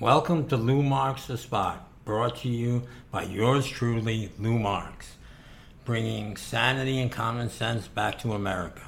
Welcome 0.00 0.48
to 0.48 0.56
Lou 0.56 0.82
Marks 0.82 1.26
the 1.26 1.36
Spot, 1.36 1.86
brought 2.06 2.36
to 2.36 2.48
you 2.48 2.84
by 3.10 3.24
yours 3.24 3.66
truly, 3.66 4.32
Lou 4.38 4.58
Marks, 4.58 5.18
bringing 5.84 6.38
sanity 6.38 6.98
and 7.00 7.12
common 7.12 7.50
sense 7.50 7.86
back 7.86 8.18
to 8.20 8.32
America. 8.32 8.80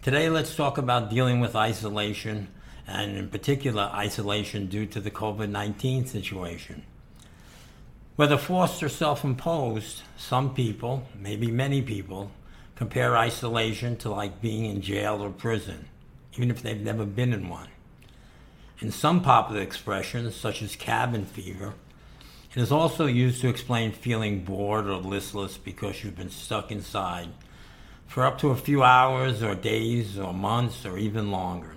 Today, 0.00 0.30
let's 0.30 0.56
talk 0.56 0.78
about 0.78 1.10
dealing 1.10 1.40
with 1.40 1.54
isolation, 1.54 2.48
and 2.86 3.18
in 3.18 3.28
particular, 3.28 3.90
isolation 3.92 4.68
due 4.68 4.86
to 4.86 5.00
the 5.00 5.10
COVID 5.10 5.50
19 5.50 6.06
situation. 6.06 6.82
Whether 8.16 8.38
forced 8.38 8.82
or 8.82 8.88
self 8.88 9.24
imposed, 9.24 10.00
some 10.16 10.54
people, 10.54 11.06
maybe 11.14 11.50
many 11.50 11.82
people, 11.82 12.30
compare 12.74 13.18
isolation 13.18 13.98
to 13.98 14.08
like 14.08 14.40
being 14.40 14.64
in 14.64 14.80
jail 14.80 15.22
or 15.22 15.28
prison, 15.28 15.90
even 16.32 16.50
if 16.50 16.62
they've 16.62 16.80
never 16.80 17.04
been 17.04 17.34
in 17.34 17.50
one. 17.50 17.68
In 18.80 18.92
some 18.92 19.22
popular 19.22 19.60
expressions, 19.60 20.36
such 20.36 20.62
as 20.62 20.76
cabin 20.76 21.24
fever, 21.24 21.74
it 22.54 22.62
is 22.62 22.70
also 22.70 23.06
used 23.06 23.40
to 23.40 23.48
explain 23.48 23.90
feeling 23.90 24.44
bored 24.44 24.86
or 24.86 24.98
listless 24.98 25.58
because 25.58 26.04
you've 26.04 26.16
been 26.16 26.30
stuck 26.30 26.70
inside 26.70 27.30
for 28.06 28.24
up 28.24 28.38
to 28.38 28.50
a 28.50 28.56
few 28.56 28.84
hours 28.84 29.42
or 29.42 29.56
days 29.56 30.16
or 30.16 30.32
months 30.32 30.86
or 30.86 30.96
even 30.96 31.32
longer. 31.32 31.74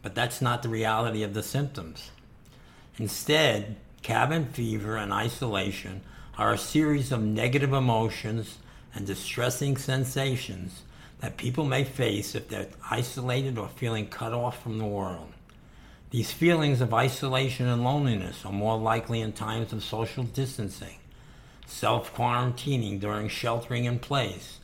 But 0.00 0.14
that's 0.14 0.40
not 0.40 0.62
the 0.62 0.70
reality 0.70 1.22
of 1.22 1.34
the 1.34 1.42
symptoms. 1.42 2.10
Instead, 2.96 3.76
cabin 4.00 4.46
fever 4.46 4.96
and 4.96 5.12
isolation 5.12 6.00
are 6.38 6.54
a 6.54 6.58
series 6.58 7.12
of 7.12 7.20
negative 7.20 7.74
emotions 7.74 8.60
and 8.94 9.06
distressing 9.06 9.76
sensations 9.76 10.84
that 11.20 11.36
people 11.36 11.66
may 11.66 11.84
face 11.84 12.34
if 12.34 12.48
they're 12.48 12.68
isolated 12.90 13.58
or 13.58 13.68
feeling 13.68 14.06
cut 14.06 14.32
off 14.32 14.62
from 14.62 14.78
the 14.78 14.86
world. 14.86 15.33
These 16.14 16.32
feelings 16.32 16.80
of 16.80 16.94
isolation 16.94 17.66
and 17.66 17.82
loneliness 17.82 18.44
are 18.44 18.52
more 18.52 18.78
likely 18.78 19.20
in 19.20 19.32
times 19.32 19.72
of 19.72 19.82
social 19.82 20.22
distancing, 20.22 20.98
self 21.66 22.14
quarantining 22.14 23.00
during 23.00 23.28
sheltering 23.28 23.84
in 23.84 23.98
place, 23.98 24.60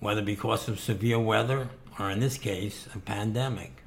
whether 0.00 0.22
because 0.22 0.68
of 0.68 0.80
severe 0.80 1.18
weather 1.18 1.68
or, 1.98 2.10
in 2.10 2.20
this 2.20 2.38
case, 2.38 2.88
a 2.94 2.98
pandemic. 2.98 3.82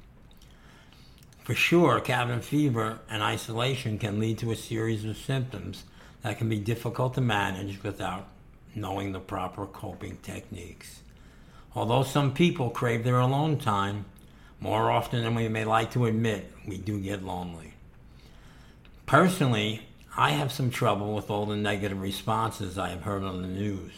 For 1.42 1.52
sure, 1.52 1.98
cabin 1.98 2.42
fever 2.42 3.00
and 3.10 3.24
isolation 3.24 3.98
can 3.98 4.20
lead 4.20 4.38
to 4.38 4.52
a 4.52 4.56
series 4.56 5.04
of 5.04 5.16
symptoms 5.16 5.82
that 6.22 6.38
can 6.38 6.48
be 6.48 6.60
difficult 6.60 7.14
to 7.14 7.20
manage 7.20 7.82
without 7.82 8.28
knowing 8.72 9.10
the 9.10 9.18
proper 9.18 9.66
coping 9.66 10.18
techniques. 10.18 11.00
Although 11.74 12.04
some 12.04 12.32
people 12.32 12.70
crave 12.70 13.02
their 13.02 13.18
alone 13.18 13.58
time, 13.58 14.04
more 14.60 14.90
often 14.90 15.24
than 15.24 15.34
we 15.34 15.48
may 15.48 15.64
like 15.64 15.90
to 15.92 16.06
admit, 16.06 16.52
we 16.66 16.76
do 16.76 17.00
get 17.00 17.24
lonely. 17.24 17.74
Personally, 19.06 19.82
I 20.16 20.30
have 20.30 20.52
some 20.52 20.70
trouble 20.70 21.14
with 21.14 21.30
all 21.30 21.46
the 21.46 21.56
negative 21.56 22.00
responses 22.00 22.78
I 22.78 22.90
have 22.90 23.02
heard 23.02 23.22
on 23.22 23.42
the 23.42 23.48
news 23.48 23.92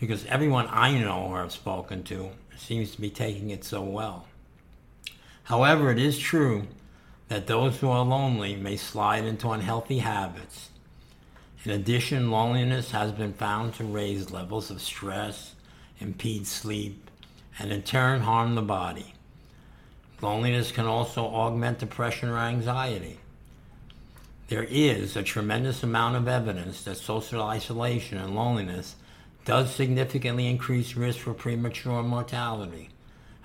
because 0.00 0.26
everyone 0.26 0.66
I 0.68 0.98
know 0.98 1.22
or 1.28 1.38
have 1.38 1.52
spoken 1.52 2.02
to 2.04 2.30
seems 2.56 2.90
to 2.92 3.00
be 3.00 3.10
taking 3.10 3.50
it 3.50 3.64
so 3.64 3.82
well. 3.82 4.26
However, 5.44 5.90
it 5.90 5.98
is 5.98 6.18
true 6.18 6.66
that 7.28 7.46
those 7.46 7.78
who 7.78 7.88
are 7.88 8.04
lonely 8.04 8.56
may 8.56 8.76
slide 8.76 9.24
into 9.24 9.50
unhealthy 9.50 9.98
habits. 9.98 10.70
In 11.64 11.70
addition, 11.70 12.30
loneliness 12.30 12.90
has 12.90 13.12
been 13.12 13.32
found 13.32 13.74
to 13.74 13.84
raise 13.84 14.32
levels 14.32 14.70
of 14.70 14.82
stress, 14.82 15.54
impede 16.00 16.46
sleep, 16.46 17.08
and 17.58 17.72
in 17.72 17.82
turn 17.82 18.22
harm 18.22 18.54
the 18.56 18.62
body. 18.62 19.14
Loneliness 20.22 20.70
can 20.70 20.86
also 20.86 21.24
augment 21.24 21.80
depression 21.80 22.28
or 22.28 22.38
anxiety. 22.38 23.18
There 24.46 24.62
is 24.62 25.16
a 25.16 25.22
tremendous 25.22 25.82
amount 25.82 26.14
of 26.14 26.28
evidence 26.28 26.84
that 26.84 26.96
social 26.98 27.42
isolation 27.42 28.18
and 28.18 28.36
loneliness 28.36 28.94
does 29.44 29.74
significantly 29.74 30.46
increase 30.46 30.94
risk 30.94 31.18
for 31.18 31.34
premature 31.34 32.04
mortality, 32.04 32.90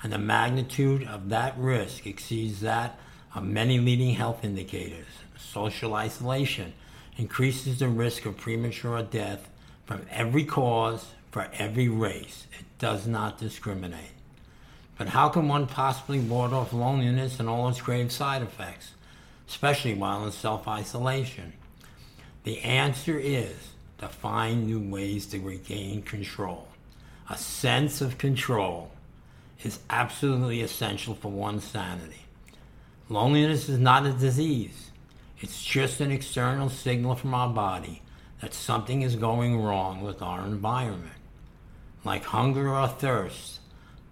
and 0.04 0.14
the 0.14 0.20
magnitude 0.20 1.04
of 1.08 1.30
that 1.30 1.58
risk 1.58 2.06
exceeds 2.06 2.62
that 2.62 3.00
of 3.34 3.44
many 3.44 3.80
leading 3.80 4.14
health 4.14 4.44
indicators. 4.44 5.08
Social 5.36 5.96
isolation 5.96 6.74
increases 7.18 7.80
the 7.80 7.88
risk 7.88 8.28
of 8.28 8.38
premature 8.38 9.02
death 9.02 9.50
from 9.88 10.06
every 10.12 10.46
cause 10.46 11.08
for 11.32 11.48
every 11.54 11.88
race. 11.88 12.46
It 12.60 12.66
does 12.78 13.08
not 13.08 13.40
discriminate. 13.40 14.17
But 14.98 15.10
how 15.10 15.30
can 15.30 15.48
one 15.48 15.68
possibly 15.68 16.20
ward 16.20 16.54
off 16.54 16.74
loneliness 16.74 17.40
and 17.40 17.48
all 17.48 17.70
its 17.70 17.82
grave 17.82 18.12
side 18.12 18.42
effects, 18.42 18.92
especially 19.48 19.94
while 19.94 20.26
in 20.26 20.32
self 20.32 20.68
isolation? 20.68 21.54
The 22.44 22.60
answer 22.62 23.20
is 23.20 23.56
to 24.00 24.08
find 24.08 24.66
new 24.66 24.80
ways 24.80 25.26
to 25.28 25.40
regain 25.40 26.02
control. 26.02 26.68
A 27.30 27.38
sense 27.38 28.02
of 28.02 28.18
control 28.18 28.92
is 29.64 29.80
absolutely 29.90 30.62
essential 30.62 31.16
for 31.16 31.32
one's 31.32 31.64
sanity. 31.64 32.26
Loneliness 33.10 33.70
is 33.70 33.80
not 33.80 34.06
a 34.06 34.14
disease, 34.14 34.92
it's 35.40 35.64
just 35.64 36.02
an 36.02 36.12
external 36.12 36.70
signal 36.70 37.16
from 37.16 37.34
our 37.34 37.50
body 37.50 38.02
that 38.42 38.54
something 38.54 39.02
is 39.02 39.16
going 39.16 39.62
wrong 39.62 40.02
with 40.02 40.22
our 40.22 40.46
environment. 40.46 41.14
Like 42.04 42.24
hunger 42.24 42.70
or 42.70 42.88
thirst, 42.88 43.57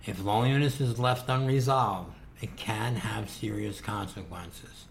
if 0.05 0.23
loneliness 0.23 0.79
is 0.79 0.99
left 0.99 1.29
unresolved, 1.29 2.11
it 2.41 2.55
can 2.57 2.95
have 2.95 3.29
serious 3.29 3.81
consequences. 3.81 4.85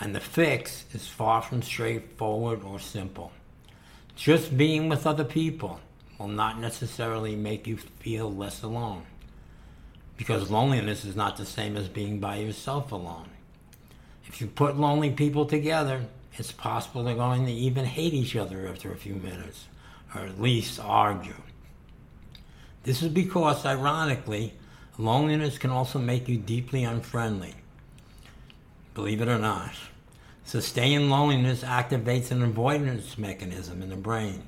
And 0.00 0.14
the 0.14 0.20
fix 0.20 0.84
is 0.92 1.06
far 1.06 1.42
from 1.42 1.62
straightforward 1.62 2.62
or 2.62 2.78
simple. 2.78 3.32
Just 4.16 4.56
being 4.56 4.88
with 4.88 5.06
other 5.06 5.24
people 5.24 5.80
will 6.18 6.28
not 6.28 6.60
necessarily 6.60 7.36
make 7.36 7.66
you 7.66 7.76
feel 7.76 8.32
less 8.32 8.62
alone. 8.62 9.02
Because 10.16 10.50
loneliness 10.50 11.04
is 11.04 11.14
not 11.14 11.36
the 11.36 11.46
same 11.46 11.76
as 11.76 11.88
being 11.88 12.18
by 12.18 12.36
yourself 12.36 12.90
alone. 12.90 13.28
If 14.26 14.40
you 14.40 14.48
put 14.48 14.76
lonely 14.76 15.10
people 15.10 15.46
together, 15.46 16.02
it's 16.34 16.52
possible 16.52 17.02
they're 17.02 17.14
going 17.14 17.46
to 17.46 17.52
even 17.52 17.84
hate 17.84 18.14
each 18.14 18.36
other 18.36 18.68
after 18.68 18.92
a 18.92 18.96
few 18.96 19.14
minutes, 19.14 19.66
or 20.14 20.22
at 20.22 20.40
least 20.40 20.80
argue. 20.80 21.34
This 22.84 23.02
is 23.02 23.08
because, 23.08 23.66
ironically, 23.66 24.54
loneliness 24.98 25.58
can 25.58 25.70
also 25.70 25.98
make 25.98 26.28
you 26.28 26.38
deeply 26.38 26.84
unfriendly. 26.84 27.54
Believe 28.94 29.20
it 29.20 29.28
or 29.28 29.38
not. 29.38 29.72
Sustained 30.44 31.10
loneliness 31.10 31.62
activates 31.62 32.30
an 32.30 32.42
avoidance 32.42 33.18
mechanism 33.18 33.82
in 33.82 33.90
the 33.90 33.96
brain, 33.96 34.42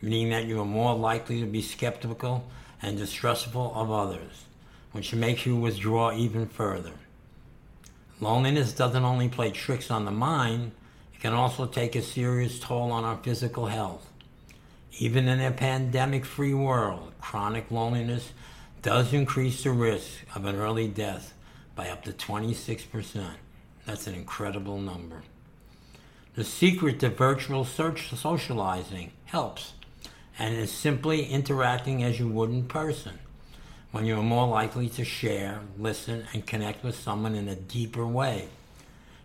meaning 0.00 0.30
that 0.30 0.44
you 0.44 0.60
are 0.60 0.64
more 0.64 0.94
likely 0.94 1.40
to 1.40 1.46
be 1.46 1.62
skeptical 1.62 2.48
and 2.80 2.96
distrustful 2.96 3.72
of 3.74 3.90
others, 3.90 4.44
which 4.92 5.14
makes 5.14 5.44
you 5.44 5.56
withdraw 5.56 6.12
even 6.12 6.46
further. 6.46 6.92
Loneliness 8.20 8.72
doesn't 8.72 9.04
only 9.04 9.28
play 9.28 9.50
tricks 9.50 9.90
on 9.90 10.04
the 10.04 10.10
mind, 10.10 10.72
it 11.14 11.20
can 11.20 11.32
also 11.32 11.66
take 11.66 11.96
a 11.96 12.02
serious 12.02 12.60
toll 12.60 12.92
on 12.92 13.04
our 13.04 13.16
physical 13.16 13.66
health. 13.66 14.09
Even 14.98 15.28
in 15.28 15.40
a 15.40 15.50
pandemic 15.50 16.24
free 16.24 16.54
world, 16.54 17.12
chronic 17.20 17.70
loneliness 17.70 18.32
does 18.82 19.12
increase 19.12 19.62
the 19.62 19.70
risk 19.70 20.10
of 20.34 20.44
an 20.44 20.56
early 20.56 20.88
death 20.88 21.34
by 21.74 21.88
up 21.88 22.02
to 22.04 22.12
26%. 22.12 23.30
That's 23.86 24.06
an 24.06 24.14
incredible 24.14 24.78
number. 24.78 25.22
The 26.34 26.44
secret 26.44 27.00
to 27.00 27.08
virtual 27.10 27.64
socializing 27.64 29.12
helps 29.26 29.72
and 30.38 30.56
is 30.56 30.70
simply 30.70 31.26
interacting 31.26 32.02
as 32.02 32.18
you 32.18 32.28
would 32.28 32.50
in 32.50 32.64
person 32.64 33.18
when 33.92 34.06
you 34.06 34.18
are 34.18 34.22
more 34.22 34.46
likely 34.46 34.88
to 34.88 35.04
share, 35.04 35.60
listen, 35.78 36.24
and 36.32 36.46
connect 36.46 36.84
with 36.84 36.98
someone 36.98 37.34
in 37.34 37.48
a 37.48 37.56
deeper 37.56 38.06
way. 38.06 38.48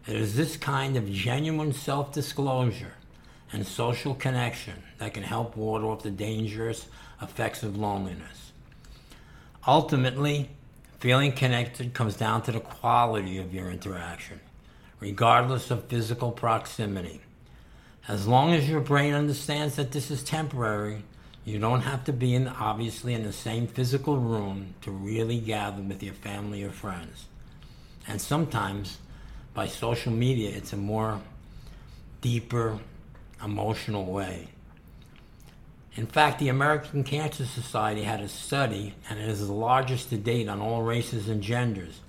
It 0.08 0.16
is 0.16 0.36
this 0.36 0.58
kind 0.58 0.98
of 0.98 1.12
genuine 1.12 1.74
self 1.74 2.14
disclosure 2.14 2.94
and 3.56 3.66
social 3.66 4.14
connection 4.14 4.84
that 4.98 5.14
can 5.14 5.24
help 5.24 5.56
ward 5.56 5.82
off 5.82 6.04
the 6.04 6.12
dangerous 6.12 6.88
effects 7.22 7.64
of 7.64 7.78
loneliness. 7.78 8.52
Ultimately, 9.66 10.50
feeling 11.00 11.32
connected 11.32 11.94
comes 11.94 12.18
down 12.18 12.42
to 12.44 12.52
the 12.52 12.60
quality 12.60 13.38
of 13.38 13.54
your 13.54 13.72
interaction, 13.72 14.42
regardless 15.00 15.72
of 15.72 15.86
physical 15.86 16.34
proximity. 16.34 17.22
As 18.10 18.28
long 18.28 18.54
as 18.54 18.70
your 18.70 18.82
brain 18.82 19.14
understands 19.14 19.78
that 19.78 19.94
this 19.94 20.12
is 20.12 20.22
temporary, 20.22 21.04
you 21.46 21.58
don't 21.58 21.82
have 21.82 22.04
to 22.04 22.14
be 22.14 22.36
in 22.36 22.50
obviously 22.50 23.14
in 23.14 23.24
the 23.24 23.32
same 23.32 23.68
physical 23.68 24.18
room 24.18 24.76
to 24.82 24.92
really 24.92 25.40
gather 25.40 25.82
with 25.82 26.04
your 26.04 26.14
family 26.14 26.62
or 26.62 26.72
friends. 26.72 27.28
And 28.06 28.20
sometimes 28.20 28.98
by 29.54 29.68
social 29.68 30.12
media 30.12 30.50
it's 30.50 30.74
a 30.74 30.78
more 30.78 31.22
deeper 32.20 32.80
emotional 33.44 34.06
way. 34.06 34.50
In 35.96 36.08
fact, 36.08 36.40
the 36.40 36.50
American 36.50 37.04
Cancer 37.04 37.46
Society 37.46 38.04
had 38.04 38.20
a 38.20 38.28
study, 38.28 38.96
and 39.10 39.18
it 39.18 39.30
is 39.30 39.48
the 39.48 39.54
largest 39.54 40.10
to 40.10 40.18
date 40.18 40.50
on 40.50 40.60
all 40.60 40.84
races 40.84 41.30
and 41.30 41.42
genders. 41.42 42.02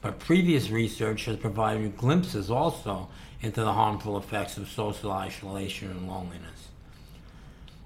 But 0.00 0.20
previous 0.20 0.70
research 0.70 1.24
has 1.24 1.36
provided 1.36 1.96
glimpses 1.96 2.50
also 2.50 3.08
into 3.40 3.62
the 3.62 3.72
harmful 3.72 4.16
effects 4.16 4.56
of 4.56 4.68
social 4.68 5.10
isolation 5.10 5.90
and 5.90 6.06
loneliness. 6.06 6.68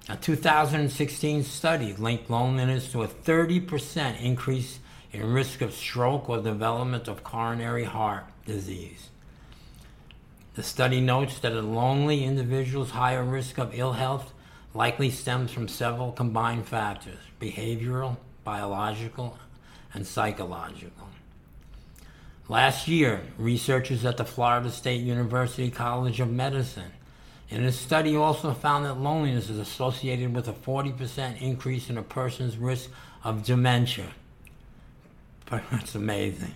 A 0.07 0.15
2016 0.15 1.43
study 1.43 1.93
linked 1.93 2.29
loneliness 2.29 2.91
to 2.91 3.03
a 3.03 3.07
30% 3.07 4.21
increase 4.21 4.79
in 5.11 5.33
risk 5.33 5.61
of 5.61 5.73
stroke 5.73 6.29
or 6.29 6.41
development 6.41 7.07
of 7.07 7.23
coronary 7.23 7.83
heart 7.83 8.25
disease. 8.45 9.09
The 10.59 10.65
study 10.65 10.99
notes 10.99 11.39
that 11.39 11.53
a 11.53 11.61
lonely 11.61 12.25
individual's 12.25 12.89
higher 12.89 13.23
risk 13.23 13.57
of 13.59 13.73
ill 13.73 13.93
health 13.93 14.33
likely 14.73 15.09
stems 15.09 15.51
from 15.53 15.69
several 15.69 16.11
combined 16.11 16.67
factors 16.67 17.15
behavioral, 17.39 18.17
biological, 18.43 19.39
and 19.93 20.05
psychological. 20.05 21.07
Last 22.49 22.89
year, 22.89 23.21
researchers 23.37 24.03
at 24.03 24.17
the 24.17 24.25
Florida 24.25 24.69
State 24.69 24.99
University 24.99 25.71
College 25.71 26.19
of 26.19 26.29
Medicine 26.29 26.91
in 27.49 27.63
a 27.63 27.71
study 27.71 28.17
also 28.17 28.53
found 28.53 28.83
that 28.83 28.95
loneliness 28.95 29.49
is 29.49 29.59
associated 29.59 30.35
with 30.35 30.49
a 30.49 30.53
40% 30.53 31.39
increase 31.41 31.89
in 31.89 31.97
a 31.97 32.03
person's 32.03 32.57
risk 32.57 32.89
of 33.23 33.45
dementia. 33.45 34.07
But 35.45 35.63
that's 35.71 35.95
amazing. 35.95 36.53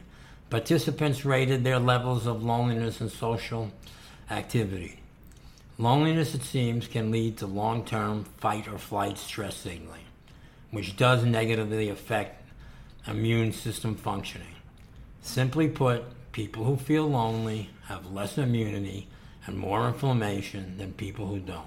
Participants 0.53 1.25
rated 1.25 1.63
their 1.63 1.79
levels 1.79 2.27
of 2.27 2.43
loneliness 2.43 3.01
and 3.01 3.11
social 3.11 3.71
activity. 4.29 4.99
Loneliness, 5.79 6.35
it 6.35 6.43
seems, 6.43 6.87
can 6.87 7.09
lead 7.09 7.37
to 7.37 7.47
long 7.47 7.83
term 7.83 8.25
fight 8.37 8.67
or 8.67 8.77
flight 8.77 9.17
stress 9.17 9.57
signaling, 9.57 10.05
which 10.69 10.95
does 10.95 11.25
negatively 11.25 11.89
affect 11.89 12.47
immune 13.07 13.51
system 13.51 13.95
functioning. 13.95 14.53
Simply 15.23 15.67
put, 15.67 16.03
people 16.33 16.65
who 16.65 16.77
feel 16.77 17.09
lonely 17.09 17.71
have 17.87 18.11
less 18.11 18.37
immunity 18.37 19.07
and 19.47 19.57
more 19.57 19.87
inflammation 19.87 20.77
than 20.77 20.93
people 20.93 21.25
who 21.25 21.39
don't. 21.39 21.65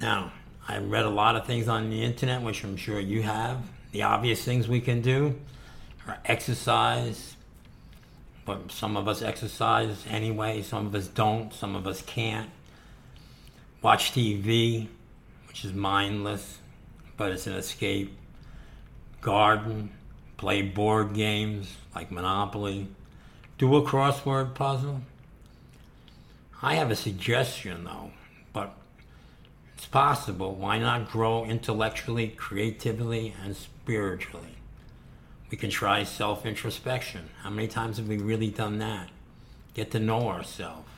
Now, 0.00 0.30
I've 0.68 0.88
read 0.88 1.06
a 1.06 1.10
lot 1.10 1.34
of 1.34 1.44
things 1.44 1.66
on 1.66 1.90
the 1.90 2.04
internet, 2.04 2.42
which 2.42 2.62
I'm 2.62 2.76
sure 2.76 3.00
you 3.00 3.22
have. 3.22 3.68
The 3.90 4.02
obvious 4.02 4.44
things 4.44 4.68
we 4.68 4.80
can 4.80 5.00
do 5.00 5.34
are 6.06 6.18
exercise, 6.24 7.36
but 8.44 8.70
some 8.70 8.96
of 8.96 9.08
us 9.08 9.22
exercise 9.22 10.04
anyway, 10.08 10.62
some 10.62 10.86
of 10.86 10.94
us 10.94 11.08
don't, 11.08 11.52
some 11.52 11.74
of 11.74 11.86
us 11.86 12.02
can't. 12.02 12.50
Watch 13.82 14.12
TV, 14.12 14.88
which 15.48 15.64
is 15.64 15.72
mindless, 15.72 16.58
but 17.16 17.32
it's 17.32 17.46
an 17.46 17.54
escape. 17.54 18.16
Garden, 19.20 19.90
play 20.36 20.62
board 20.62 21.14
games 21.14 21.74
like 21.94 22.10
Monopoly, 22.10 22.88
do 23.58 23.74
a 23.76 23.82
crossword 23.82 24.54
puzzle. 24.54 25.00
I 26.62 26.74
have 26.74 26.90
a 26.90 26.96
suggestion 26.96 27.84
though, 27.84 28.12
but 28.52 28.74
it's 29.76 29.86
possible. 29.86 30.54
Why 30.54 30.78
not 30.78 31.10
grow 31.10 31.44
intellectually, 31.44 32.28
creatively, 32.28 33.34
and 33.42 33.56
spiritually? 33.56 34.56
We 35.50 35.56
can 35.56 35.70
try 35.70 36.02
self 36.04 36.44
introspection. 36.44 37.30
How 37.42 37.50
many 37.50 37.68
times 37.68 37.98
have 37.98 38.08
we 38.08 38.18
really 38.18 38.50
done 38.50 38.78
that? 38.78 39.10
Get 39.74 39.90
to 39.92 40.00
know 40.00 40.28
ourselves. 40.28 40.88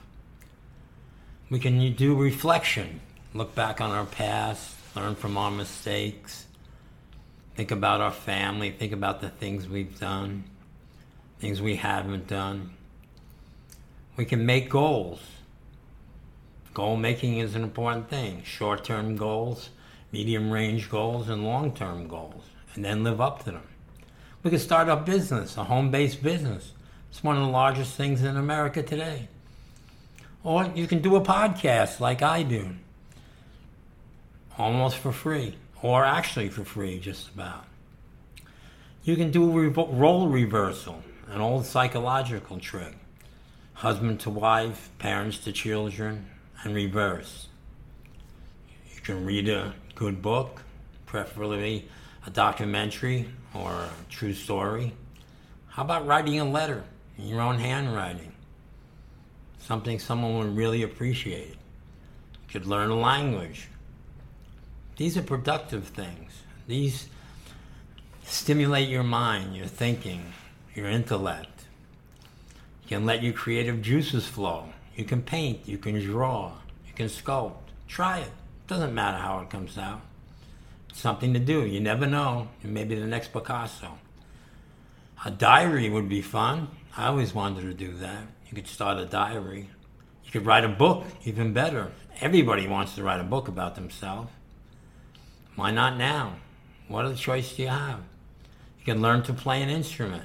We 1.50 1.59
can 1.59 1.95
do 1.95 2.15
reflection, 2.15 3.00
look 3.33 3.55
back 3.55 3.81
on 3.81 3.91
our 3.91 4.05
past, 4.05 4.77
learn 4.95 5.15
from 5.15 5.39
our 5.39 5.50
mistakes, 5.50 6.47
think 7.56 7.71
about 7.71 8.03
our 8.03 8.11
family, 8.11 8.71
think 8.71 8.93
about 8.93 9.21
the 9.23 9.31
things 9.31 9.67
we've 9.67 9.99
done, 9.99 10.45
things 11.41 11.62
we 11.62 11.77
haven't 11.77 12.27
done. 12.27 12.71
We 14.17 14.27
can 14.27 14.44
make 14.44 14.69
goals. 14.69 15.21
Goal 16.75 16.97
making 16.97 17.39
is 17.39 17.55
an 17.55 17.62
important 17.62 18.09
thing 18.09 18.43
short 18.44 18.85
term 18.85 19.17
goals, 19.17 19.71
medium 20.12 20.51
range 20.51 20.91
goals, 20.91 21.29
and 21.29 21.44
long 21.44 21.73
term 21.73 22.09
goals, 22.09 22.44
and 22.75 22.85
then 22.85 23.05
live 23.05 23.21
up 23.21 23.44
to 23.44 23.53
them. 23.53 23.62
We 24.43 24.50
could 24.50 24.61
start 24.61 24.88
a 24.88 24.96
business, 24.96 25.56
a 25.56 25.64
home 25.64 25.90
based 25.90 26.23
business. 26.23 26.73
It's 27.11 27.25
one 27.25 27.37
of 27.37 27.43
the 27.43 27.50
largest 27.50 27.94
things 27.94 28.23
in 28.23 28.37
America 28.37 28.82
today. 28.82 29.29
Or 30.44 30.70
you 30.75 30.87
can 30.87 31.00
do 31.00 31.17
a 31.17 31.20
podcast 31.20 32.00
like 32.00 32.23
I 32.23 32.43
do, 32.43 32.70
almost 34.56 34.99
for 34.99 35.12
free, 35.12 35.56
or 35.82 36.05
actually 36.05 36.49
for 36.49 36.64
free, 36.64 37.00
just 37.00 37.29
about. 37.29 37.64
You 39.02 39.17
can 39.17 39.31
do 39.31 39.58
a 39.58 39.69
role 39.69 40.29
reversal, 40.29 41.02
an 41.29 41.41
old 41.41 41.67
psychological 41.67 42.58
trick 42.58 42.94
husband 43.79 44.19
to 44.19 44.29
wife, 44.29 44.91
parents 44.99 45.38
to 45.38 45.52
children, 45.52 46.26
and 46.64 46.75
reverse. 46.75 47.46
You 48.93 49.00
can 49.02 49.25
read 49.25 49.49
a 49.49 49.73
good 49.94 50.20
book, 50.20 50.62
preferably 51.06 51.88
a 52.29 52.31
documentary 52.31 53.27
or 53.55 53.71
a 53.71 53.91
true 54.11 54.35
story. 54.35 54.93
How 55.69 55.83
about 55.83 56.07
writing 56.07 56.39
a 56.39 56.45
letter 56.45 56.85
in 57.17 57.27
your 57.27 57.41
own 57.41 57.59
handwriting? 57.59 58.33
Something 59.61 59.99
someone 59.99 60.37
would 60.37 60.55
really 60.55 60.83
appreciate. 60.83 61.57
You 62.33 62.49
could 62.51 62.67
learn 62.67 62.91
a 62.91 62.99
language. 62.99 63.69
These 64.97 65.17
are 65.17 65.23
productive 65.23 65.85
things. 65.85 66.43
These 66.67 67.09
stimulate 68.25 68.91
your 68.91 69.05
mind, 69.05 69.57
your 69.57 69.67
thinking, 69.67 70.35
your 70.75 70.87
intellect. 70.87 71.65
You 72.83 72.89
can 72.89 73.07
let 73.07 73.23
your 73.23 73.33
creative 73.33 73.81
juices 73.81 74.27
flow. 74.27 74.69
You 74.97 75.05
can 75.05 75.23
paint, 75.23 75.61
you 75.67 75.79
can 75.79 75.99
draw, 75.99 76.53
you 76.87 76.93
can 76.95 77.07
sculpt. 77.07 77.73
Try 77.87 78.19
it. 78.19 78.33
Doesn't 78.67 78.95
matter 78.95 79.17
how 79.17 79.41
it 79.41 79.49
comes 79.49 79.79
out 79.79 80.03
something 80.93 81.32
to 81.35 81.40
do. 81.40 81.64
You 81.64 81.81
never 81.81 82.06
know. 82.06 82.49
Maybe 82.62 82.94
the 82.94 83.06
next 83.06 83.32
Picasso. 83.32 83.99
A 85.25 85.31
diary 85.31 85.90
would 85.90 86.08
be 86.08 86.23
fun. 86.23 86.69
I 86.96 87.06
always 87.06 87.35
wanted 87.35 87.62
to 87.62 87.75
do 87.75 87.93
that. 87.99 88.25
You 88.49 88.55
could 88.55 88.69
start 88.69 88.99
a 88.99 89.05
diary. 89.05 89.69
You 90.25 90.31
could 90.31 90.46
write 90.46 90.64
a 90.64 90.69
book, 90.69 91.05
even 91.25 91.52
better. 91.52 91.93
Everybody 92.20 92.67
wants 92.67 92.94
to 92.94 93.02
write 93.02 93.20
a 93.20 93.25
book 93.25 93.49
about 93.49 93.75
themselves. 93.75 94.31
Why 95.56 95.70
not 95.70 95.96
now? 95.96 96.37
What 96.87 97.05
other 97.05 97.14
choice 97.14 97.55
do 97.55 97.62
you 97.62 97.69
have? 97.69 98.00
You 98.79 98.84
can 98.84 99.02
learn 99.02 99.23
to 99.25 99.32
play 99.32 99.62
an 99.62 99.69
instrument. 99.69 100.25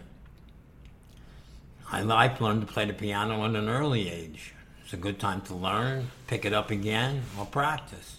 I 1.92 2.02
like 2.02 2.42
learned 2.42 2.62
to 2.62 2.68
play 2.72 2.86
the 2.86 2.94
piano 2.94 3.44
at 3.46 3.56
an 3.56 3.70
early 3.70 4.10
age. 4.10 4.54
It's 4.84 4.94
a 4.94 4.98
good 4.98 5.20
time 5.20 5.42
to 5.42 5.56
learn, 5.56 6.10
pick 6.28 6.46
it 6.46 6.54
up 6.54 6.72
again, 6.72 7.24
or 7.38 7.46
practice. 7.46 8.18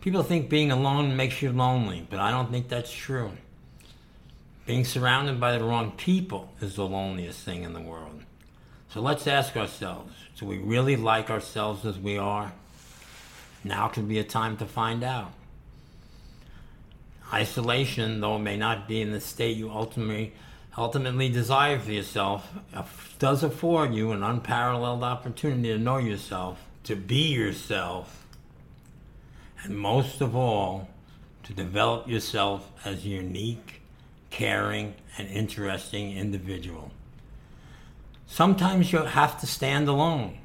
People 0.00 0.22
think 0.22 0.48
being 0.48 0.70
alone 0.70 1.16
makes 1.16 1.42
you 1.42 1.52
lonely, 1.52 2.06
but 2.08 2.18
I 2.18 2.30
don't 2.30 2.50
think 2.50 2.68
that's 2.68 2.92
true. 2.92 3.32
Being 4.64 4.84
surrounded 4.84 5.38
by 5.38 5.58
the 5.58 5.64
wrong 5.64 5.92
people 5.92 6.52
is 6.60 6.76
the 6.76 6.86
loneliest 6.86 7.40
thing 7.40 7.64
in 7.64 7.74
the 7.74 7.80
world. 7.80 8.22
So 8.88 9.00
let's 9.00 9.26
ask 9.26 9.56
ourselves 9.56 10.14
do 10.38 10.46
we 10.46 10.58
really 10.58 10.96
like 10.96 11.28
ourselves 11.28 11.84
as 11.84 11.98
we 11.98 12.16
are? 12.16 12.52
Now 13.62 13.88
could 13.88 14.08
be 14.08 14.18
a 14.18 14.24
time 14.24 14.56
to 14.56 14.64
find 14.64 15.04
out. 15.04 15.32
Isolation, 17.32 18.20
though 18.20 18.36
it 18.36 18.40
may 18.40 18.56
not 18.56 18.88
be 18.88 19.02
in 19.02 19.12
the 19.12 19.20
state 19.20 19.56
you 19.56 19.70
ultimately 19.70 20.32
ultimately 20.78 21.28
desire 21.28 21.78
for 21.78 21.92
yourself, 21.92 22.48
uh, 22.72 22.84
does 23.18 23.42
afford 23.42 23.92
you 23.92 24.12
an 24.12 24.22
unparalleled 24.22 25.02
opportunity 25.02 25.68
to 25.68 25.78
know 25.78 25.98
yourself, 25.98 26.58
to 26.84 26.96
be 26.96 27.32
yourself, 27.32 28.19
and 29.62 29.76
most 29.76 30.20
of 30.20 30.34
all, 30.34 30.88
to 31.42 31.52
develop 31.52 32.08
yourself 32.08 32.70
as 32.84 33.04
a 33.04 33.08
unique, 33.08 33.80
caring, 34.30 34.94
and 35.18 35.28
interesting 35.28 36.16
individual. 36.16 36.90
Sometimes 38.26 38.92
you 38.92 38.98
have 38.98 39.40
to 39.40 39.46
stand 39.46 39.88
alone 39.88 40.38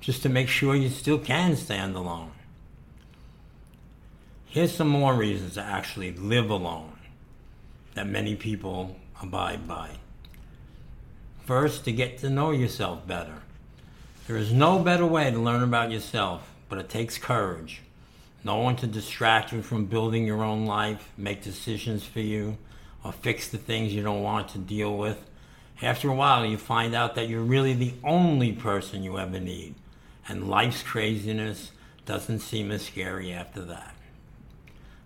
just 0.00 0.22
to 0.22 0.28
make 0.28 0.48
sure 0.48 0.74
you 0.74 0.90
still 0.90 1.18
can 1.18 1.56
stand 1.56 1.96
alone. 1.96 2.32
Here's 4.44 4.74
some 4.74 4.88
more 4.88 5.14
reasons 5.14 5.54
to 5.54 5.62
actually 5.62 6.12
live 6.12 6.50
alone 6.50 6.92
that 7.94 8.06
many 8.06 8.36
people 8.36 8.96
abide 9.22 9.66
by. 9.66 9.90
First, 11.46 11.84
to 11.86 11.92
get 11.92 12.18
to 12.18 12.30
know 12.30 12.50
yourself 12.50 13.06
better. 13.06 13.42
There 14.26 14.36
is 14.36 14.52
no 14.52 14.78
better 14.78 15.06
way 15.06 15.30
to 15.30 15.38
learn 15.38 15.62
about 15.62 15.90
yourself, 15.90 16.50
but 16.68 16.78
it 16.78 16.88
takes 16.88 17.18
courage 17.18 17.82
no 18.44 18.58
one 18.58 18.76
to 18.76 18.86
distract 18.86 19.52
you 19.52 19.62
from 19.62 19.86
building 19.86 20.26
your 20.26 20.42
own 20.42 20.66
life, 20.66 21.10
make 21.16 21.42
decisions 21.42 22.04
for 22.04 22.20
you, 22.20 22.58
or 23.02 23.12
fix 23.12 23.48
the 23.48 23.58
things 23.58 23.94
you 23.94 24.02
don't 24.02 24.22
want 24.22 24.48
to 24.50 24.58
deal 24.58 24.96
with. 24.96 25.24
After 25.82 26.08
a 26.08 26.14
while, 26.14 26.44
you 26.44 26.58
find 26.58 26.94
out 26.94 27.14
that 27.14 27.28
you're 27.28 27.42
really 27.42 27.72
the 27.72 27.94
only 28.04 28.52
person 28.52 29.02
you 29.02 29.18
ever 29.18 29.40
need, 29.40 29.74
and 30.28 30.48
life's 30.48 30.82
craziness 30.82 31.72
doesn't 32.06 32.40
seem 32.40 32.70
as 32.70 32.84
scary 32.86 33.32
after 33.32 33.62
that. 33.62 33.94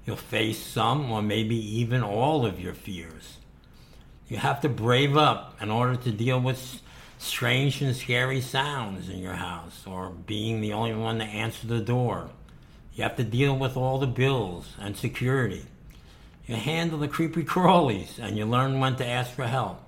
You'll 0.04 0.16
face 0.16 0.58
some 0.58 1.10
or 1.10 1.22
maybe 1.22 1.56
even 1.56 2.02
all 2.02 2.44
of 2.44 2.60
your 2.60 2.74
fears. 2.74 3.38
You 4.28 4.38
have 4.38 4.60
to 4.62 4.68
brave 4.68 5.16
up 5.16 5.56
in 5.60 5.70
order 5.70 5.96
to 5.96 6.10
deal 6.10 6.40
with 6.40 6.80
strange 7.18 7.80
and 7.82 7.94
scary 7.94 8.40
sounds 8.40 9.08
in 9.08 9.18
your 9.18 9.34
house, 9.34 9.84
or 9.86 10.10
being 10.10 10.60
the 10.60 10.72
only 10.72 10.94
one 10.94 11.18
to 11.18 11.24
answer 11.24 11.66
the 11.66 11.80
door. 11.80 12.30
You 12.98 13.04
have 13.04 13.14
to 13.14 13.22
deal 13.22 13.56
with 13.56 13.76
all 13.76 14.00
the 14.00 14.08
bills 14.08 14.74
and 14.76 14.96
security. 14.96 15.64
You 16.48 16.56
handle 16.56 16.98
the 16.98 17.06
creepy 17.06 17.44
crawlies, 17.44 18.18
and 18.18 18.36
you 18.36 18.44
learn 18.44 18.80
when 18.80 18.96
to 18.96 19.06
ask 19.06 19.30
for 19.30 19.44
help. 19.44 19.80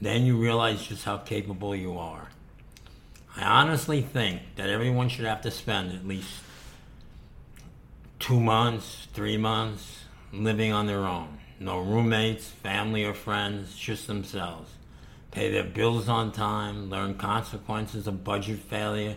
Then 0.00 0.26
you 0.26 0.36
realize 0.36 0.84
just 0.84 1.04
how 1.04 1.18
capable 1.18 1.76
you 1.76 1.96
are. 1.96 2.30
I 3.36 3.44
honestly 3.44 4.02
think 4.02 4.42
that 4.56 4.68
everyone 4.68 5.10
should 5.10 5.26
have 5.26 5.42
to 5.42 5.52
spend 5.52 5.92
at 5.92 6.04
least 6.04 6.40
two 8.18 8.40
months, 8.40 9.06
three 9.14 9.36
months 9.36 10.00
living 10.32 10.72
on 10.72 10.88
their 10.88 11.06
own. 11.06 11.38
No 11.60 11.78
roommates, 11.78 12.48
family, 12.48 13.04
or 13.04 13.14
friends, 13.14 13.76
just 13.76 14.08
themselves. 14.08 14.72
Pay 15.30 15.52
their 15.52 15.62
bills 15.62 16.08
on 16.08 16.32
time, 16.32 16.90
learn 16.90 17.14
consequences 17.14 18.08
of 18.08 18.24
budget 18.24 18.58
failure, 18.58 19.16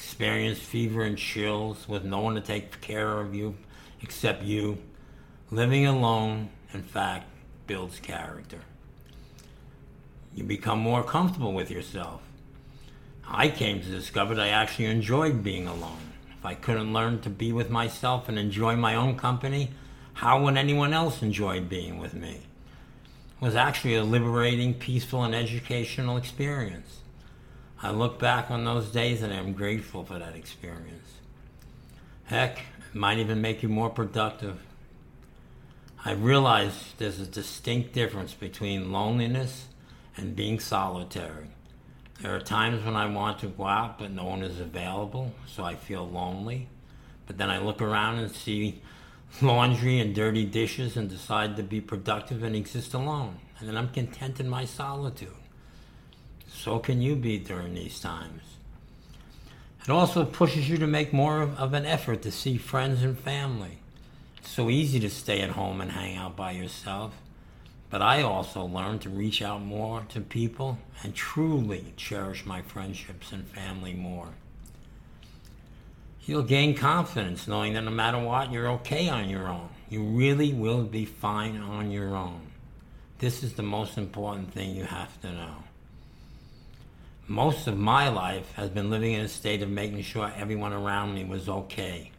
experience 0.00 0.58
fever 0.58 1.02
and 1.02 1.18
chills 1.18 1.86
with 1.86 2.04
no 2.04 2.20
one 2.20 2.34
to 2.34 2.40
take 2.40 2.80
care 2.80 3.20
of 3.20 3.34
you 3.34 3.54
except 4.00 4.42
you. 4.42 4.78
Living 5.50 5.84
alone, 5.84 6.48
in 6.72 6.82
fact, 6.82 7.26
builds 7.66 8.00
character. 8.00 8.60
You 10.34 10.44
become 10.44 10.78
more 10.78 11.02
comfortable 11.02 11.52
with 11.52 11.70
yourself. 11.70 12.22
I 13.28 13.48
came 13.48 13.82
to 13.82 13.90
discover 13.90 14.34
that 14.34 14.46
I 14.46 14.48
actually 14.48 14.86
enjoyed 14.86 15.44
being 15.44 15.66
alone. 15.66 16.12
If 16.38 16.46
I 16.46 16.54
couldn't 16.54 16.94
learn 16.94 17.20
to 17.20 17.28
be 17.28 17.52
with 17.52 17.68
myself 17.68 18.26
and 18.26 18.38
enjoy 18.38 18.76
my 18.76 18.94
own 18.94 19.18
company, 19.18 19.70
how 20.14 20.42
would 20.42 20.56
anyone 20.56 20.94
else 20.94 21.20
enjoy 21.20 21.60
being 21.60 21.98
with 21.98 22.14
me? 22.14 22.40
It 23.40 23.44
was 23.44 23.54
actually 23.54 23.96
a 23.96 24.04
liberating, 24.04 24.72
peaceful, 24.72 25.24
and 25.24 25.34
educational 25.34 26.16
experience. 26.16 27.00
I 27.82 27.90
look 27.92 28.18
back 28.18 28.50
on 28.50 28.64
those 28.64 28.88
days 28.90 29.22
and 29.22 29.32
I'm 29.32 29.54
grateful 29.54 30.04
for 30.04 30.18
that 30.18 30.36
experience. 30.36 31.14
Heck, 32.24 32.58
it 32.58 32.94
might 32.94 33.18
even 33.18 33.40
make 33.40 33.62
you 33.62 33.70
more 33.70 33.88
productive. 33.88 34.60
I 36.04 36.12
realize 36.12 36.92
there's 36.98 37.20
a 37.20 37.26
distinct 37.26 37.94
difference 37.94 38.34
between 38.34 38.92
loneliness 38.92 39.66
and 40.16 40.36
being 40.36 40.60
solitary. 40.60 41.48
There 42.20 42.36
are 42.36 42.40
times 42.40 42.84
when 42.84 42.96
I 42.96 43.06
want 43.06 43.38
to 43.40 43.46
go 43.46 43.64
out, 43.64 43.98
but 43.98 44.10
no 44.10 44.26
one 44.26 44.42
is 44.42 44.60
available, 44.60 45.32
so 45.46 45.64
I 45.64 45.74
feel 45.74 46.06
lonely. 46.06 46.68
But 47.26 47.38
then 47.38 47.48
I 47.48 47.58
look 47.58 47.80
around 47.80 48.18
and 48.18 48.30
see 48.30 48.82
laundry 49.40 50.00
and 50.00 50.14
dirty 50.14 50.44
dishes 50.44 50.98
and 50.98 51.08
decide 51.08 51.56
to 51.56 51.62
be 51.62 51.80
productive 51.80 52.42
and 52.42 52.54
exist 52.54 52.92
alone. 52.92 53.38
And 53.58 53.68
then 53.68 53.76
I'm 53.76 53.88
content 53.88 54.38
in 54.38 54.48
my 54.50 54.66
solitude. 54.66 55.39
So 56.62 56.78
can 56.78 57.00
you 57.00 57.16
be 57.16 57.38
during 57.38 57.72
these 57.72 58.00
times. 58.00 58.42
It 59.82 59.88
also 59.88 60.26
pushes 60.26 60.68
you 60.68 60.76
to 60.76 60.86
make 60.86 61.10
more 61.10 61.40
of 61.40 61.72
an 61.72 61.86
effort 61.86 62.20
to 62.22 62.30
see 62.30 62.58
friends 62.58 63.02
and 63.02 63.18
family. 63.18 63.78
It's 64.36 64.50
so 64.50 64.68
easy 64.68 65.00
to 65.00 65.08
stay 65.08 65.40
at 65.40 65.52
home 65.52 65.80
and 65.80 65.92
hang 65.92 66.18
out 66.18 66.36
by 66.36 66.50
yourself. 66.50 67.14
But 67.88 68.02
I 68.02 68.20
also 68.20 68.62
learned 68.62 69.00
to 69.02 69.08
reach 69.08 69.40
out 69.40 69.62
more 69.62 70.02
to 70.10 70.20
people 70.20 70.76
and 71.02 71.14
truly 71.14 71.94
cherish 71.96 72.44
my 72.44 72.60
friendships 72.60 73.32
and 73.32 73.48
family 73.48 73.94
more. 73.94 74.28
You'll 76.26 76.42
gain 76.42 76.76
confidence 76.76 77.48
knowing 77.48 77.72
that 77.72 77.84
no 77.84 77.90
matter 77.90 78.18
what, 78.18 78.52
you're 78.52 78.68
okay 78.72 79.08
on 79.08 79.30
your 79.30 79.48
own. 79.48 79.70
You 79.88 80.02
really 80.02 80.52
will 80.52 80.82
be 80.82 81.06
fine 81.06 81.56
on 81.56 81.90
your 81.90 82.14
own. 82.14 82.42
This 83.18 83.42
is 83.42 83.54
the 83.54 83.62
most 83.62 83.96
important 83.96 84.52
thing 84.52 84.76
you 84.76 84.84
have 84.84 85.18
to 85.22 85.32
know. 85.32 85.54
Most 87.30 87.68
of 87.68 87.78
my 87.78 88.08
life 88.08 88.50
has 88.54 88.70
been 88.70 88.90
living 88.90 89.12
in 89.12 89.20
a 89.20 89.28
state 89.28 89.62
of 89.62 89.70
making 89.70 90.02
sure 90.02 90.32
everyone 90.36 90.72
around 90.72 91.14
me 91.14 91.24
was 91.24 91.48
okay. 91.48 92.10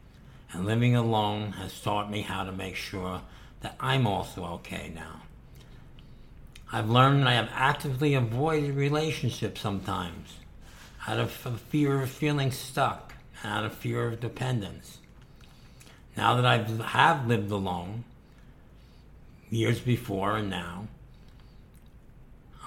And 0.54 0.66
living 0.66 0.96
alone 0.96 1.52
has 1.52 1.82
taught 1.82 2.10
me 2.10 2.22
how 2.22 2.46
to 2.46 2.52
make 2.54 2.78
sure 2.78 3.22
that 3.60 3.76
I'm 3.82 4.08
also 4.08 4.46
okay 4.46 4.90
now. 4.96 5.24
I've 6.72 6.90
learned 6.90 7.24
that 7.24 7.28
I 7.28 7.34
have 7.34 7.50
actively 7.52 8.14
avoided 8.14 8.74
relationships 8.76 9.60
sometimes 9.60 10.36
out 11.06 11.20
of 11.20 11.30
fear 11.30 12.02
of 12.04 12.10
feeling 12.10 12.50
stuck 12.50 13.14
and 13.44 13.52
out 13.52 13.66
of 13.66 13.74
fear 13.74 14.08
of 14.08 14.22
dependence. 14.22 15.00
Now 16.16 16.36
that 16.36 16.46
I 16.46 16.60
have 16.86 17.28
lived 17.28 17.52
alone, 17.52 18.06
years 19.50 19.82
before 19.82 20.38
and 20.38 20.50
now, 20.50 20.88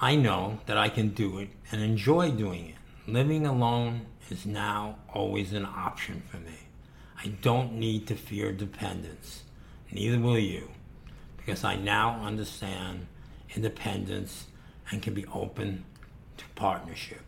I 0.00 0.16
know 0.16 0.58
that 0.66 0.76
I 0.76 0.88
can 0.88 1.10
do 1.10 1.38
it 1.38 1.50
and 1.70 1.80
enjoy 1.80 2.30
doing 2.30 2.70
it. 2.70 3.10
Living 3.10 3.46
alone 3.46 4.06
is 4.30 4.44
now 4.44 4.96
always 5.12 5.52
an 5.52 5.64
option 5.64 6.22
for 6.30 6.38
me. 6.38 6.58
I 7.22 7.28
don't 7.28 7.74
need 7.74 8.06
to 8.08 8.14
fear 8.14 8.52
dependence. 8.52 9.42
Neither 9.92 10.18
will 10.18 10.38
you, 10.38 10.68
because 11.36 11.64
I 11.64 11.76
now 11.76 12.20
understand 12.24 13.06
independence 13.54 14.46
and 14.90 15.02
can 15.02 15.14
be 15.14 15.26
open 15.32 15.84
to 16.38 16.44
partnership. 16.54 17.22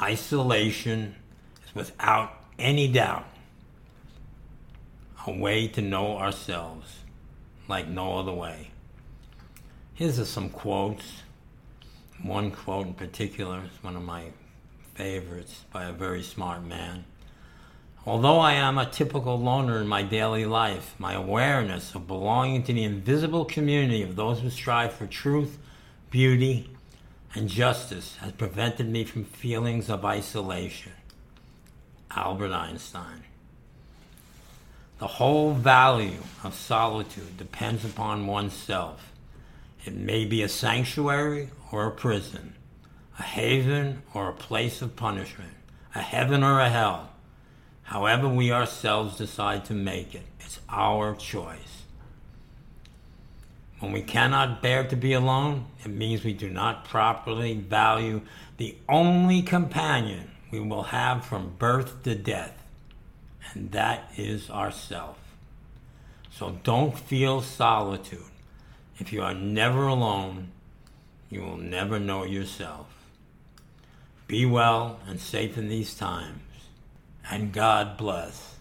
Isolation 0.00 1.16
is 1.66 1.74
without 1.74 2.44
any 2.58 2.88
doubt 2.88 3.26
a 5.26 5.32
way 5.32 5.68
to 5.68 5.82
know 5.82 6.16
ourselves 6.18 7.00
like 7.68 7.88
no 7.88 8.18
other 8.18 8.32
way. 8.32 8.70
Here's 10.00 10.26
some 10.30 10.48
quotes. 10.48 11.24
One 12.22 12.52
quote 12.52 12.86
in 12.86 12.94
particular 12.94 13.64
is 13.66 13.84
one 13.84 13.96
of 13.96 14.02
my 14.02 14.28
favorites 14.94 15.64
by 15.70 15.84
a 15.84 15.92
very 15.92 16.22
smart 16.22 16.64
man. 16.64 17.04
Although 18.06 18.38
I 18.38 18.54
am 18.54 18.78
a 18.78 18.86
typical 18.86 19.38
loner 19.38 19.78
in 19.78 19.86
my 19.86 20.02
daily 20.02 20.46
life, 20.46 20.94
my 20.98 21.12
awareness 21.12 21.94
of 21.94 22.06
belonging 22.06 22.62
to 22.62 22.72
the 22.72 22.82
invisible 22.82 23.44
community 23.44 24.02
of 24.02 24.16
those 24.16 24.40
who 24.40 24.48
strive 24.48 24.94
for 24.94 25.06
truth, 25.06 25.58
beauty, 26.10 26.70
and 27.34 27.50
justice 27.50 28.16
has 28.22 28.32
prevented 28.32 28.88
me 28.88 29.04
from 29.04 29.24
feelings 29.24 29.90
of 29.90 30.06
isolation. 30.06 30.92
Albert 32.10 32.54
Einstein. 32.54 33.24
The 34.98 35.08
whole 35.08 35.52
value 35.52 36.22
of 36.42 36.54
solitude 36.54 37.36
depends 37.36 37.84
upon 37.84 38.26
oneself. 38.26 39.09
It 39.84 39.94
may 39.94 40.24
be 40.24 40.42
a 40.42 40.48
sanctuary 40.48 41.50
or 41.72 41.86
a 41.86 41.90
prison, 41.90 42.54
a 43.18 43.22
haven 43.22 44.02
or 44.12 44.28
a 44.28 44.34
place 44.34 44.82
of 44.82 44.96
punishment, 44.96 45.54
a 45.94 46.00
heaven 46.00 46.42
or 46.42 46.60
a 46.60 46.68
hell. 46.68 47.10
However, 47.84 48.28
we 48.28 48.52
ourselves 48.52 49.16
decide 49.16 49.64
to 49.66 49.74
make 49.74 50.14
it, 50.14 50.26
it's 50.40 50.60
our 50.68 51.14
choice. 51.14 51.82
When 53.80 53.92
we 53.92 54.02
cannot 54.02 54.60
bear 54.60 54.84
to 54.84 54.96
be 54.96 55.14
alone, 55.14 55.66
it 55.82 55.88
means 55.88 56.22
we 56.22 56.34
do 56.34 56.50
not 56.50 56.84
properly 56.84 57.54
value 57.54 58.20
the 58.58 58.76
only 58.88 59.40
companion 59.40 60.30
we 60.50 60.60
will 60.60 60.82
have 60.84 61.24
from 61.24 61.54
birth 61.58 62.02
to 62.02 62.14
death, 62.14 62.62
and 63.52 63.72
that 63.72 64.12
is 64.16 64.50
ourself. 64.50 65.16
So 66.30 66.58
don't 66.62 66.98
feel 66.98 67.40
solitude. 67.40 68.20
If 69.00 69.14
you 69.14 69.22
are 69.22 69.34
never 69.34 69.86
alone, 69.86 70.52
you 71.30 71.40
will 71.40 71.56
never 71.56 71.98
know 71.98 72.24
yourself. 72.24 72.86
Be 74.26 74.44
well 74.44 75.00
and 75.08 75.18
safe 75.18 75.56
in 75.56 75.68
these 75.68 75.94
times, 75.94 76.42
and 77.28 77.50
God 77.50 77.96
bless. 77.96 78.56